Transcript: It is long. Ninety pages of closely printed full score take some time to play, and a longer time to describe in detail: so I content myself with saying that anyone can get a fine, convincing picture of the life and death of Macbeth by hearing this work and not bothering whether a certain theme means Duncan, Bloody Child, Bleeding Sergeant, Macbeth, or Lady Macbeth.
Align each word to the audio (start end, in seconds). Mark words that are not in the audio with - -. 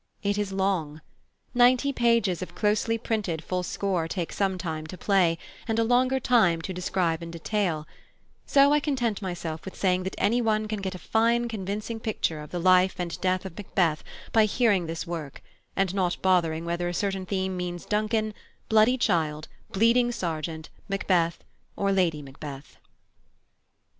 It 0.23 0.35
is 0.39 0.51
long. 0.51 1.01
Ninety 1.53 1.93
pages 1.93 2.41
of 2.41 2.55
closely 2.55 2.97
printed 2.97 3.43
full 3.43 3.61
score 3.61 4.07
take 4.07 4.33
some 4.33 4.57
time 4.57 4.87
to 4.87 4.97
play, 4.97 5.37
and 5.67 5.77
a 5.77 5.83
longer 5.83 6.19
time 6.19 6.59
to 6.63 6.73
describe 6.73 7.21
in 7.21 7.29
detail: 7.29 7.87
so 8.47 8.73
I 8.73 8.79
content 8.79 9.21
myself 9.21 9.63
with 9.63 9.75
saying 9.75 10.01
that 10.01 10.15
anyone 10.17 10.67
can 10.67 10.81
get 10.81 10.95
a 10.95 10.97
fine, 10.97 11.47
convincing 11.47 11.99
picture 11.99 12.39
of 12.41 12.49
the 12.49 12.57
life 12.57 12.95
and 12.97 13.21
death 13.21 13.45
of 13.45 13.55
Macbeth 13.55 14.03
by 14.31 14.45
hearing 14.45 14.87
this 14.87 15.05
work 15.05 15.43
and 15.75 15.93
not 15.93 16.19
bothering 16.23 16.65
whether 16.65 16.87
a 16.89 16.95
certain 16.95 17.27
theme 17.27 17.55
means 17.55 17.85
Duncan, 17.85 18.33
Bloody 18.69 18.97
Child, 18.97 19.49
Bleeding 19.71 20.11
Sergeant, 20.11 20.71
Macbeth, 20.89 21.43
or 21.75 21.91
Lady 21.91 22.23
Macbeth. 22.23 22.77